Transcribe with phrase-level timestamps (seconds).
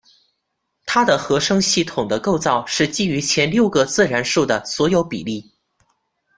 [0.87, 5.47] 他的和声系统的构造是基于前六个自然数的所有比例。